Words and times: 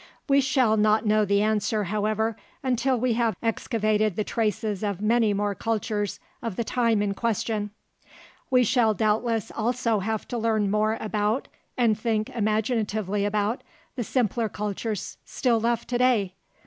We 0.27 0.41
shall 0.41 0.77
not 0.77 1.05
know 1.05 1.25
the 1.25 1.43
answer, 1.43 1.83
however, 1.83 2.35
until 2.63 2.99
we 2.99 3.13
have 3.13 3.35
excavated 3.43 4.15
the 4.15 4.23
traces 4.23 4.83
of 4.83 4.99
many 4.99 5.31
more 5.31 5.53
cultures 5.53 6.19
of 6.41 6.55
the 6.55 6.63
time 6.63 7.03
in 7.03 7.13
question. 7.13 7.69
We 8.49 8.63
shall 8.63 8.95
doubtless 8.95 9.51
also 9.55 9.99
have 9.99 10.27
to 10.29 10.39
learn 10.39 10.71
more 10.71 10.97
about, 10.99 11.49
and 11.77 11.95
think 11.95 12.31
imaginatively 12.31 13.25
about, 13.25 13.61
the 13.95 14.03
simpler 14.03 14.49
cultures 14.49 15.17
still 15.23 15.59
left 15.59 15.87
today. 15.87 16.33